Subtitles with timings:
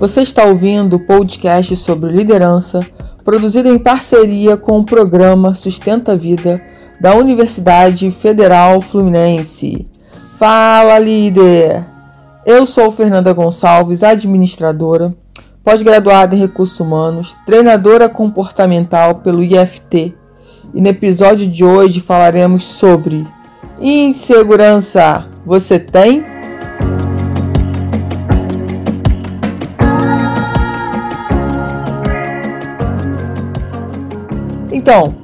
[0.00, 2.80] Você está ouvindo o podcast sobre liderança,
[3.22, 6.56] produzido em parceria com o programa Sustenta a Vida
[6.98, 9.84] da Universidade Federal Fluminense.
[10.38, 11.84] Fala, líder!
[12.46, 15.14] Eu sou Fernanda Gonçalves, administradora,
[15.62, 20.14] pós-graduada em recursos humanos, treinadora comportamental pelo IFT,
[20.72, 23.26] e no episódio de hoje falaremos sobre
[23.78, 25.26] insegurança.
[25.44, 26.39] Você tem?
[34.80, 35.14] Então,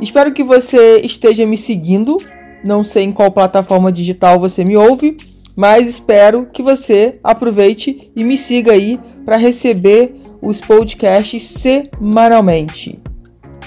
[0.00, 2.16] espero que você esteja me seguindo.
[2.62, 5.16] Não sei em qual plataforma digital você me ouve,
[5.56, 13.02] mas espero que você aproveite e me siga aí para receber os podcasts semanalmente.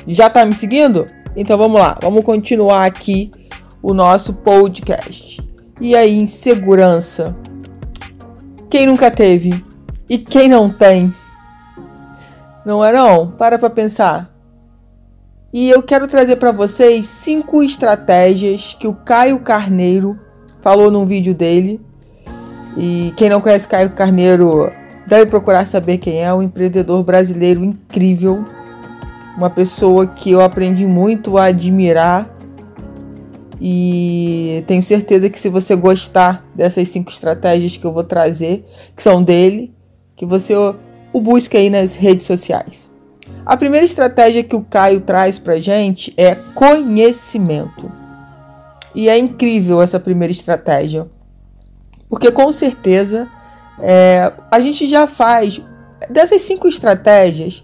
[0.07, 1.05] Já está me seguindo?
[1.35, 3.29] Então vamos lá, vamos continuar aqui
[3.83, 5.45] o nosso podcast.
[5.81, 7.35] E aí, insegurança?
[8.69, 9.61] Quem nunca teve?
[10.09, 11.13] E quem não tem?
[12.65, 13.31] Não é não?
[13.31, 14.36] Para para pensar.
[15.53, 20.19] E eu quero trazer para vocês cinco estratégias que o Caio Carneiro
[20.61, 21.79] falou num vídeo dele.
[22.75, 24.69] E quem não conhece Caio Carneiro
[25.07, 28.43] deve procurar saber quem é, um empreendedor brasileiro incrível,
[29.37, 32.29] uma pessoa que eu aprendi muito a admirar.
[33.59, 39.01] E tenho certeza que se você gostar dessas cinco estratégias que eu vou trazer, que
[39.01, 39.73] são dele,
[40.15, 40.53] que você
[41.13, 42.91] o busque aí nas redes sociais.
[43.45, 47.91] A primeira estratégia que o Caio traz para gente é conhecimento.
[48.93, 51.07] E é incrível essa primeira estratégia,
[52.09, 53.27] porque com certeza
[53.79, 55.61] é, a gente já faz
[56.09, 57.63] dessas cinco estratégias.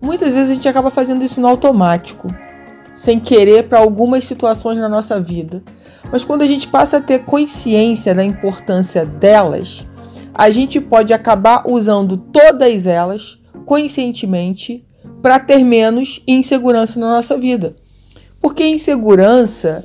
[0.00, 2.28] Muitas vezes a gente acaba fazendo isso no automático,
[2.94, 5.62] sem querer para algumas situações na nossa vida.
[6.10, 9.86] Mas quando a gente passa a ter consciência da importância delas,
[10.34, 14.84] a gente pode acabar usando todas elas conscientemente
[15.24, 17.74] para ter menos insegurança na nossa vida.
[18.42, 19.82] Porque insegurança,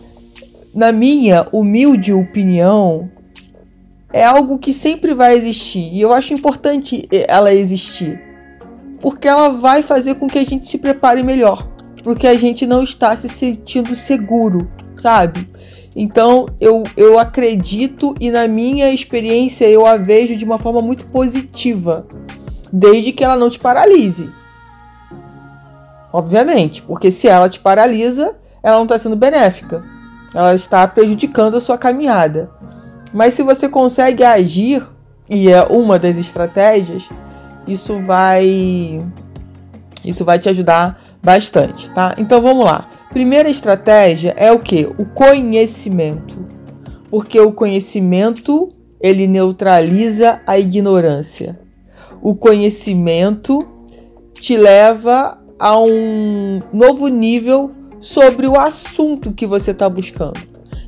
[0.75, 3.09] na minha humilde opinião,
[4.11, 8.19] é algo que sempre vai existir e eu acho importante ela existir.
[8.99, 11.65] Porque ela vai fazer com que a gente se prepare melhor,
[12.03, 15.47] porque a gente não está se sentindo seguro, sabe?
[15.95, 21.05] Então eu, eu acredito e na minha experiência eu a vejo de uma forma muito
[21.05, 22.05] positiva,
[22.73, 24.37] desde que ela não te paralise.
[26.11, 29.83] Obviamente, porque se ela te paralisa, ela não está sendo benéfica.
[30.33, 32.49] Ela está prejudicando a sua caminhada.
[33.13, 34.85] Mas se você consegue agir,
[35.29, 37.07] e é uma das estratégias,
[37.67, 39.01] isso vai
[40.03, 42.15] isso vai te ajudar bastante, tá?
[42.17, 42.89] Então vamos lá.
[43.09, 44.85] Primeira estratégia é o que?
[44.97, 46.37] O conhecimento.
[47.09, 48.69] Porque o conhecimento
[49.01, 51.59] ele neutraliza a ignorância.
[52.21, 53.67] O conhecimento
[54.33, 60.39] te leva a um novo nível sobre o assunto que você está buscando.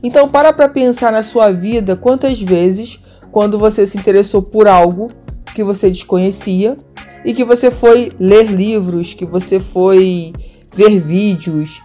[0.01, 2.99] Então, para para pensar na sua vida quantas vezes,
[3.31, 5.09] quando você se interessou por algo
[5.53, 6.75] que você desconhecia
[7.25, 10.33] e que você foi ler livros, que você foi
[10.73, 11.81] ver vídeos,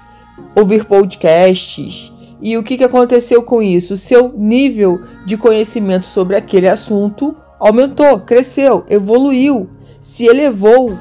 [0.55, 3.95] ouvir podcasts, e o que, que aconteceu com isso?
[3.95, 9.69] O seu nível de conhecimento sobre aquele assunto aumentou, cresceu, evoluiu,
[10.01, 10.97] se elevou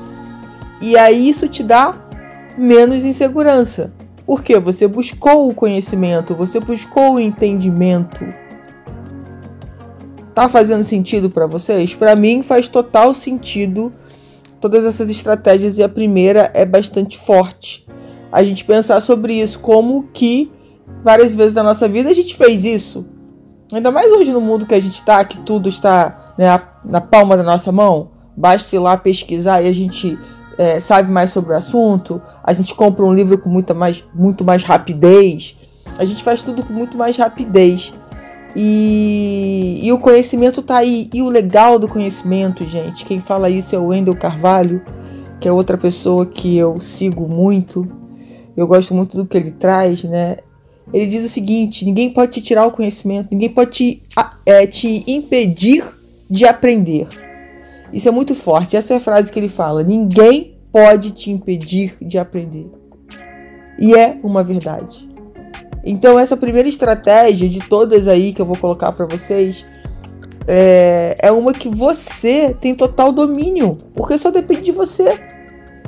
[0.81, 1.95] e aí isso te dá
[2.57, 3.91] menos insegurança.
[4.25, 8.25] Porque você buscou o conhecimento, você buscou o entendimento.
[10.33, 11.93] Tá fazendo sentido para vocês?
[11.93, 13.93] Para mim faz total sentido
[14.59, 17.85] todas essas estratégias e a primeira é bastante forte.
[18.31, 20.51] A gente pensar sobre isso, como que
[21.03, 23.05] várias vezes na nossa vida a gente fez isso.
[23.71, 26.47] Ainda mais hoje no mundo que a gente está, que tudo está né,
[26.83, 28.09] na palma da nossa mão.
[28.35, 30.17] Basta ir lá pesquisar e a gente
[30.57, 34.43] é, sabe mais sobre o assunto, a gente compra um livro com muita mais, muito
[34.43, 35.57] mais rapidez,
[35.97, 37.93] a gente faz tudo com muito mais rapidez.
[38.55, 41.09] E, e o conhecimento tá aí.
[41.13, 44.81] E o legal do conhecimento, gente, quem fala isso é o Wendel Carvalho,
[45.41, 47.85] que é outra pessoa que eu sigo muito.
[48.55, 50.37] Eu gosto muito do que ele traz, né?
[50.93, 54.03] Ele diz o seguinte: ninguém pode te tirar o conhecimento, ninguém pode te,
[54.45, 55.83] é, te impedir
[56.29, 57.07] de aprender.
[57.95, 58.75] Isso é muito forte.
[58.75, 62.69] Essa é a frase que ele fala: ninguém pode te impedir de aprender.
[63.79, 65.09] E é uma verdade.
[65.85, 69.63] Então, essa primeira estratégia de todas aí que eu vou colocar para vocês
[70.45, 75.17] é, é uma que você tem total domínio, porque só depende de você.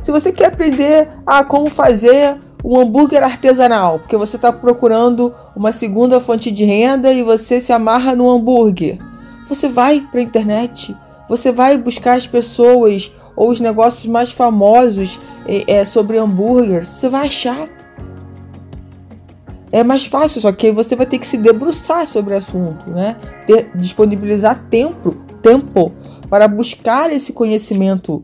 [0.01, 5.73] Se você quer aprender a como fazer um hambúrguer artesanal, porque você está procurando uma
[5.73, 8.97] segunda fonte de renda e você se amarra no hambúrguer,
[9.49, 10.95] você vai para a internet,
[11.27, 17.07] Você vai buscar as pessoas ou os negócios mais famosos é, é, sobre hambúrguer, você
[17.07, 17.69] vai achar.
[19.71, 23.17] É mais fácil, só que você vai ter que se debruçar sobre o assunto, né?
[23.45, 25.91] Ter, disponibilizar tempo, tempo
[26.29, 28.23] para buscar esse conhecimento.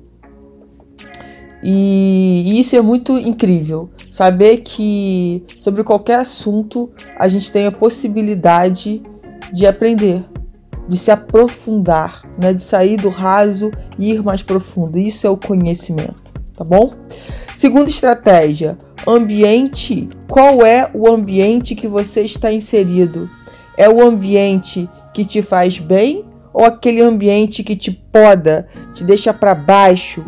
[1.62, 3.90] E, e isso é muito incrível.
[4.10, 9.02] Saber que sobre qualquer assunto a gente tem a possibilidade
[9.52, 10.24] de aprender,
[10.88, 12.54] de se aprofundar, né?
[12.54, 14.98] de sair do raso e ir mais profundo.
[14.98, 16.24] Isso é o conhecimento,
[16.56, 16.92] tá bom?
[17.56, 18.78] Segunda estratégia,
[19.08, 20.10] ambiente.
[20.28, 23.30] Qual é o ambiente que você está inserido?
[23.78, 29.34] É o ambiente que te faz bem ou aquele ambiente que te poda, te deixa
[29.34, 30.24] para baixo?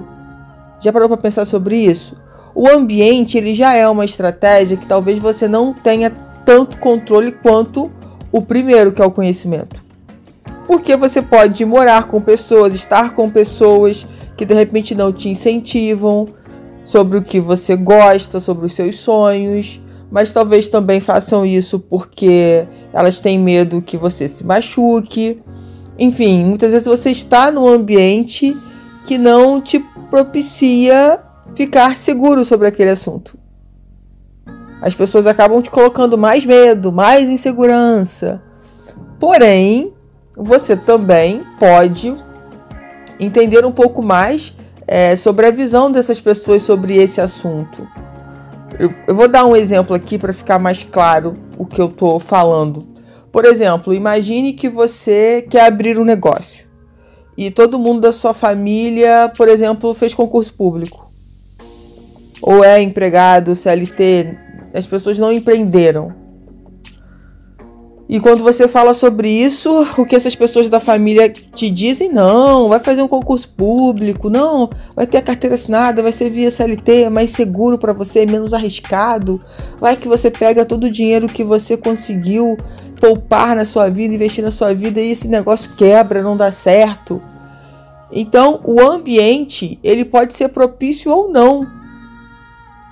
[0.82, 2.18] Já parou para pensar sobre isso?
[2.54, 6.10] O ambiente ele já é uma estratégia que talvez você não tenha
[6.46, 7.92] tanto controle quanto
[8.32, 9.85] o primeiro, que é o conhecimento.
[10.68, 16.28] Porque você pode morar com pessoas, estar com pessoas que de repente não te incentivam
[16.84, 19.80] sobre o que você gosta, sobre os seus sonhos,
[20.12, 25.42] mas talvez também façam isso porque elas têm medo que você se machuque.
[25.98, 28.56] Enfim, muitas vezes você está num ambiente
[29.06, 29.80] que não te
[30.10, 31.20] propicia
[31.56, 33.38] ficar seguro sobre aquele assunto.
[34.82, 38.42] As pessoas acabam te colocando mais medo, mais insegurança.
[39.20, 39.95] Porém,
[40.36, 42.16] você também pode
[43.20, 44.54] entender um pouco mais
[44.88, 47.88] é, sobre a visão dessas pessoas sobre esse assunto.
[48.78, 52.20] Eu, eu vou dar um exemplo aqui para ficar mais claro o que eu estou
[52.20, 52.86] falando.
[53.32, 56.66] Por exemplo, imagine que você quer abrir um negócio
[57.38, 61.06] e todo mundo da sua família, por exemplo, fez concurso público
[62.42, 64.38] ou é empregado, CLT,
[64.74, 66.14] as pessoas não empreenderam.
[68.08, 72.10] E quando você fala sobre isso, o que essas pessoas da família te dizem?
[72.10, 76.52] Não, vai fazer um concurso público, não, vai ter a carteira assinada, vai ser via
[76.52, 79.40] CLT, é mais seguro para você, é menos arriscado.
[79.80, 82.58] Vai que você pega todo o dinheiro que você conseguiu
[83.02, 87.22] poupar na sua vida, investir na sua vida e esse negócio quebra, não dá certo.
[88.12, 91.86] Então, o ambiente, ele pode ser propício ou não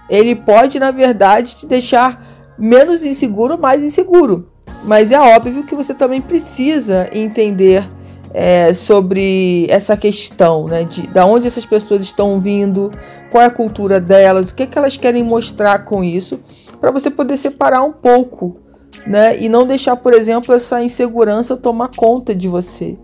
[0.09, 4.52] ele pode, na verdade, te deixar menos inseguro, mais inseguro.
[4.83, 7.89] Mas é óbvio que você também precisa entender
[8.33, 10.83] é, sobre essa questão, né?
[10.83, 12.91] De, de onde essas pessoas estão vindo,
[13.31, 16.39] qual é a cultura delas, o que, é que elas querem mostrar com isso,
[16.81, 18.57] para você poder separar um pouco,
[19.05, 19.39] né?
[19.41, 22.97] E não deixar, por exemplo, essa insegurança tomar conta de você.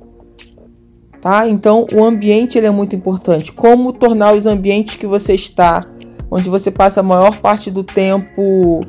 [1.22, 1.48] Tá?
[1.48, 3.52] Então, o ambiente ele é muito importante.
[3.52, 5.82] Como tornar os ambientes que você está
[6.32, 8.82] onde você passa a maior parte do tempo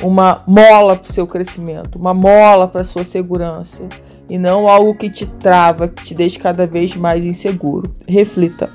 [0.00, 3.80] uma mola para o seu crescimento, uma mola para a sua segurança
[4.28, 7.92] e não algo que te trava, que te deixa cada vez mais inseguro.
[8.06, 8.70] Reflita.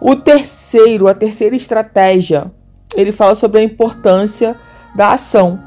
[0.00, 2.52] O terceiro, a terceira estratégia,
[2.94, 4.54] ele fala sobre a importância
[4.94, 5.58] da ação,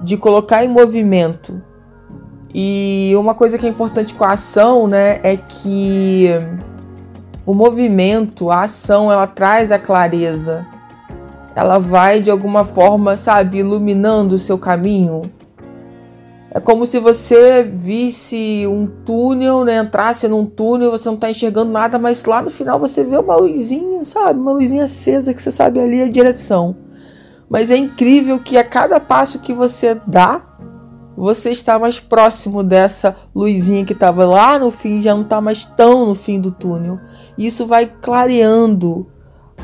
[0.00, 1.60] de colocar em movimento.
[2.54, 6.28] E uma coisa que é importante com a ação, né, é que
[7.44, 10.64] o movimento, a ação, ela traz a clareza.
[11.54, 15.22] Ela vai de alguma forma, sabe, iluminando o seu caminho.
[16.50, 19.78] É como se você visse um túnel, né?
[19.78, 23.34] Entrasse num túnel, você não está enxergando nada, mas lá no final você vê uma
[23.34, 24.38] luzinha, sabe?
[24.38, 26.76] Uma luzinha acesa que você sabe ali a direção.
[27.48, 30.42] Mas é incrível que a cada passo que você dá,
[31.16, 35.64] você está mais próximo dessa luzinha que estava lá no fim, já não está mais
[35.64, 37.00] tão no fim do túnel.
[37.36, 39.08] Isso vai clareando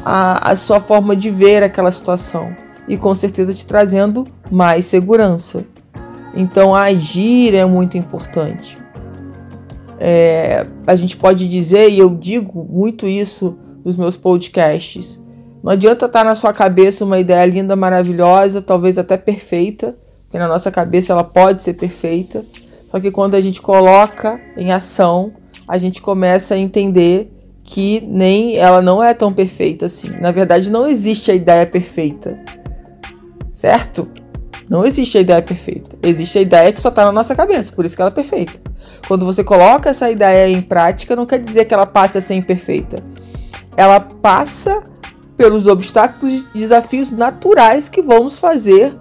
[0.05, 2.55] a, a sua forma de ver aquela situação
[2.89, 5.65] e com certeza te trazendo mais segurança.
[6.35, 8.79] Então, agir é muito importante.
[9.99, 15.21] É, a gente pode dizer, e eu digo muito isso nos meus podcasts:
[15.63, 19.95] não adianta estar na sua cabeça uma ideia linda, maravilhosa, talvez até perfeita
[20.31, 22.45] porque na nossa cabeça ela pode ser perfeita,
[22.89, 25.33] só que quando a gente coloca em ação,
[25.67, 27.33] a gente começa a entender
[27.71, 30.11] que nem ela não é tão perfeita assim.
[30.21, 32.37] Na verdade, não existe a ideia perfeita.
[33.53, 34.09] Certo?
[34.69, 35.97] Não existe a ideia perfeita.
[36.03, 38.61] Existe a ideia que só está na nossa cabeça, por isso que ela é perfeita.
[39.07, 42.35] Quando você coloca essa ideia em prática, não quer dizer que ela passe a ser
[42.35, 42.97] imperfeita.
[43.77, 44.83] Ela passa
[45.37, 48.99] pelos obstáculos e desafios naturais que vão nos fazer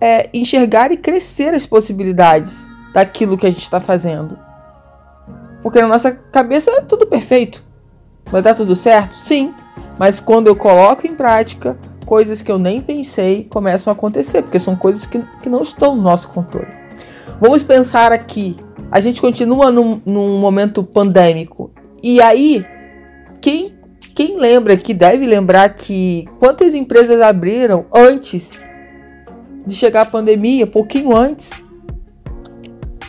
[0.00, 4.36] é, enxergar e crescer as possibilidades daquilo que a gente está fazendo.
[5.62, 7.67] Porque na nossa cabeça é tudo perfeito.
[8.30, 9.14] Vai dar tudo certo?
[9.16, 9.54] Sim.
[9.98, 14.58] Mas quando eu coloco em prática, coisas que eu nem pensei começam a acontecer, porque
[14.58, 16.68] são coisas que, que não estão no nosso controle.
[17.40, 18.56] Vamos pensar aqui
[18.90, 21.70] a gente continua num, num momento pandêmico.
[22.02, 22.64] E aí,
[23.40, 23.74] quem,
[24.14, 28.50] quem lembra que deve lembrar que quantas empresas abriram antes
[29.66, 31.50] de chegar a pandemia, pouquinho antes.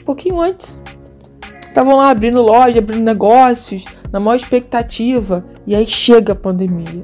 [0.04, 0.84] Pouquinho antes.
[1.70, 7.04] Estavam lá abrindo loja, abrindo negócios, na maior expectativa, e aí chega a pandemia.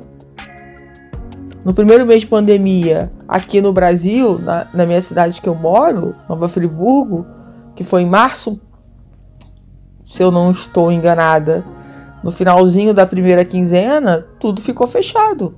[1.63, 6.15] No primeiro mês de pandemia, aqui no Brasil, na, na minha cidade que eu moro,
[6.27, 7.25] Nova Friburgo,
[7.75, 8.60] que foi em março,
[10.05, 11.63] se eu não estou enganada,
[12.24, 15.55] no finalzinho da primeira quinzena, tudo ficou fechado.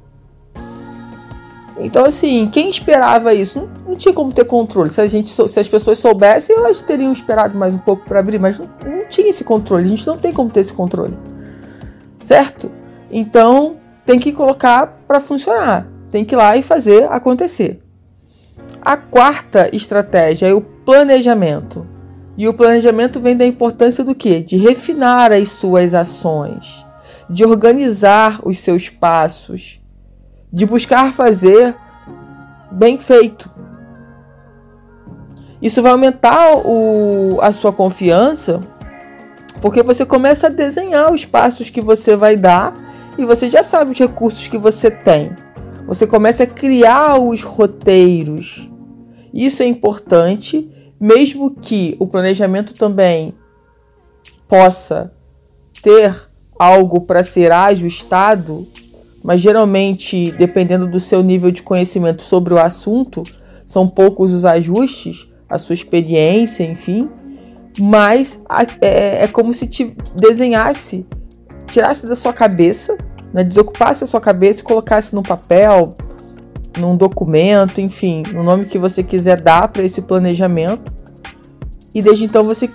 [1.79, 3.59] Então, assim, quem esperava isso?
[3.59, 4.89] Não, não, tinha como ter controle.
[4.89, 8.39] Se, a gente, se as pessoas soubessem, elas teriam esperado mais um pouco para abrir,
[8.39, 8.67] mas não,
[9.09, 9.85] tinha esse controle.
[9.85, 11.17] A gente não tem como ter esse controle.
[12.21, 12.71] Certo?
[13.11, 15.87] Então, tem que colocar para funcionar.
[16.11, 17.81] Tem que ir lá e fazer acontecer.
[18.81, 21.85] A quarta estratégia é o planejamento.
[22.37, 24.41] E o planejamento vem da importância do que?
[24.41, 26.85] De refinar as suas ações,
[27.29, 29.81] de organizar os seus passos,
[30.53, 31.75] de buscar fazer
[32.71, 33.49] bem feito.
[35.59, 38.61] Isso vai aumentar o, a sua confiança,
[39.61, 42.75] porque você começa a desenhar os passos que você vai dar
[43.17, 45.31] e você já sabe os recursos que você tem.
[45.87, 48.69] Você começa a criar os roteiros.
[49.33, 53.33] Isso é importante mesmo que o planejamento também
[54.47, 55.13] possa
[55.81, 58.67] ter algo para ser ajustado,
[59.23, 63.23] mas geralmente, dependendo do seu nível de conhecimento sobre o assunto,
[63.65, 67.09] são poucos os ajustes, a sua experiência, enfim.
[67.79, 68.39] Mas
[68.81, 71.05] é, é como se te desenhasse,
[71.67, 72.97] tirasse da sua cabeça,
[73.33, 75.89] né, desocupasse a sua cabeça e colocasse no papel,
[76.79, 80.91] num documento, enfim, no nome que você quiser dar para esse planejamento.
[81.93, 82.69] E desde então você,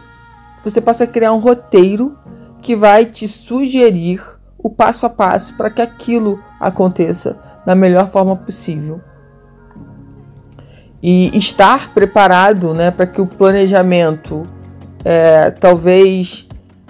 [0.65, 2.17] você passa a criar um roteiro
[2.61, 4.23] que vai te sugerir
[4.57, 9.01] o passo a passo para que aquilo aconteça da melhor forma possível.
[11.03, 14.47] E estar preparado né, para que o planejamento
[15.05, 16.47] é, talvez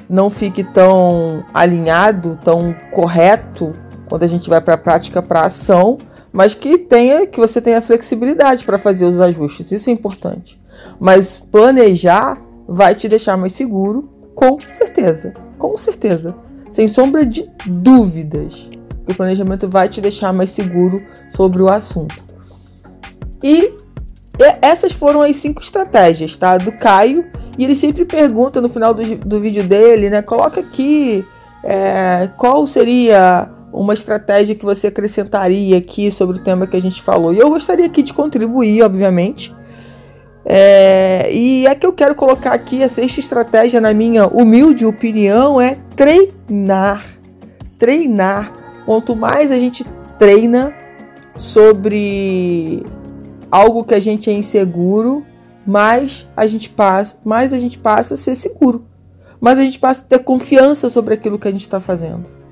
[0.09, 3.73] não fique tão alinhado, tão correto
[4.07, 5.97] quando a gente vai para a prática, para a ação,
[6.31, 9.73] mas que tenha que você tenha flexibilidade para fazer os ajustes.
[9.73, 10.61] Isso é importante.
[11.00, 12.38] Mas planejar
[12.69, 15.35] vai te deixar mais seguro, com certeza.
[15.59, 16.35] Com certeza.
[16.71, 18.71] Sem sombra de dúvidas.
[19.09, 20.99] O planejamento vai te deixar mais seguro
[21.31, 22.23] sobre o assunto.
[23.42, 23.75] E
[24.61, 26.57] essas foram as cinco estratégias, tá?
[26.57, 27.25] Do Caio.
[27.59, 30.23] E ele sempre pergunta no final do, do vídeo dele, né?
[30.23, 31.25] Coloca aqui
[31.62, 37.02] é, qual seria uma estratégia que você acrescentaria aqui sobre o tema que a gente
[37.02, 37.32] falou.
[37.32, 39.54] E eu gostaria aqui de contribuir, obviamente.
[40.44, 45.61] É, e a que eu quero colocar aqui, a sexta estratégia, na minha humilde opinião,
[45.61, 47.04] é treinar.
[47.78, 48.52] Treinar.
[48.85, 49.85] Quanto mais a gente
[50.18, 50.75] treina
[51.37, 52.85] sobre
[53.50, 55.25] algo que a gente é inseguro,
[55.66, 58.87] mais a gente passa, mais a gente passa a ser seguro.
[59.40, 62.42] Mais a gente passa a ter confiança sobre aquilo que a gente está fazendo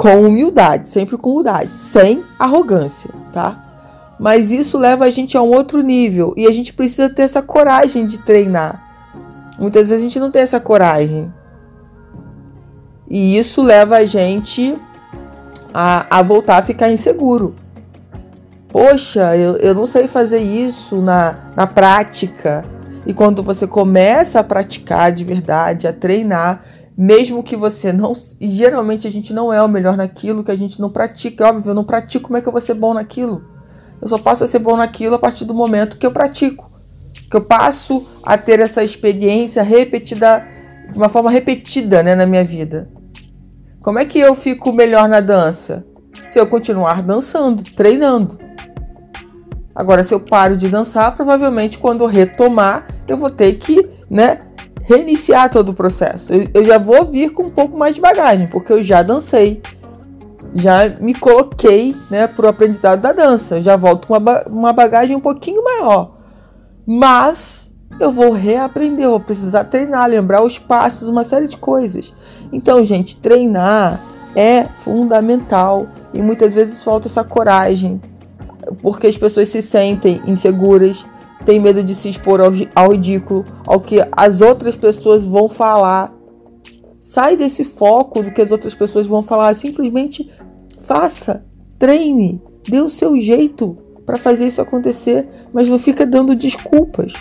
[0.00, 4.16] com humildade, sempre com humildade, sem arrogância, tá?
[4.18, 7.42] Mas isso leva a gente a um outro nível e a gente precisa ter essa
[7.42, 8.82] coragem de treinar.
[9.58, 11.30] Muitas vezes a gente não tem essa coragem.
[13.10, 14.74] E isso leva a gente
[15.74, 17.54] a, a voltar a ficar inseguro.
[18.70, 22.64] Poxa, eu, eu não sei fazer isso na, na prática.
[23.04, 26.62] E quando você começa a praticar de verdade, a treinar,
[26.96, 28.12] mesmo que você não.
[28.40, 31.44] E geralmente a gente não é o melhor naquilo que a gente não pratica.
[31.44, 33.44] É óbvio, eu não pratico, como é que eu vou ser bom naquilo?
[34.00, 36.70] Eu só passo a ser bom naquilo a partir do momento que eu pratico.
[37.28, 40.46] Que eu passo a ter essa experiência repetida,
[40.92, 42.88] de uma forma repetida né, na minha vida.
[43.80, 45.84] Como é que eu fico melhor na dança?
[46.26, 48.49] Se eu continuar dançando, treinando.
[49.74, 54.38] Agora, se eu paro de dançar, provavelmente quando eu retomar, eu vou ter que né,
[54.82, 56.32] reiniciar todo o processo.
[56.32, 59.62] Eu, eu já vou vir com um pouco mais de bagagem, porque eu já dancei,
[60.54, 63.56] já me coloquei né, para o aprendizado da dança.
[63.56, 66.16] Eu já volto com uma, uma bagagem um pouquinho maior.
[66.84, 72.12] Mas eu vou reaprender, eu vou precisar treinar, lembrar os passos, uma série de coisas.
[72.52, 74.00] Então, gente, treinar
[74.34, 78.00] é fundamental e muitas vezes falta essa coragem,
[78.82, 81.04] porque as pessoas se sentem inseguras,
[81.44, 86.14] tem medo de se expor ao, ao ridículo, ao que as outras pessoas vão falar.
[87.02, 89.54] Sai desse foco do que as outras pessoas vão falar.
[89.54, 90.30] Simplesmente
[90.82, 91.44] faça,
[91.78, 97.12] treine, dê o seu jeito para fazer isso acontecer, mas não fica dando desculpas.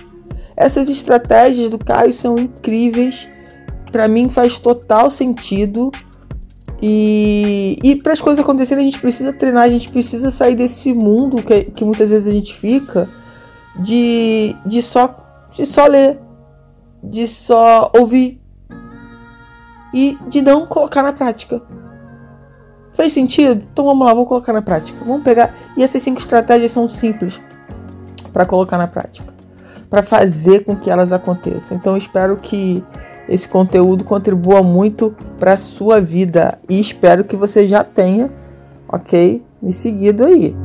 [0.55, 3.29] Essas estratégias do Caio são incríveis.
[3.91, 5.89] Para mim faz total sentido.
[6.81, 10.93] E, e para as coisas acontecerem, a gente precisa treinar, a gente precisa sair desse
[10.93, 13.09] mundo que, que muitas vezes a gente fica
[13.77, 16.19] de, de, só, de só ler,
[17.03, 18.41] de só ouvir
[19.93, 21.61] e de não colocar na prática.
[22.93, 23.65] Fez sentido?
[23.71, 24.97] Então vamos lá, vou colocar na prática.
[25.05, 25.53] Vamos pegar.
[25.77, 27.41] E essas cinco estratégias são simples
[28.31, 29.33] para colocar na prática,
[29.89, 31.77] para fazer com que elas aconteçam.
[31.77, 32.83] Então eu espero que
[33.29, 38.31] esse conteúdo contribua muito para a sua vida e espero que você já tenha,
[38.91, 39.43] ok?
[39.61, 40.55] Me seguido aí.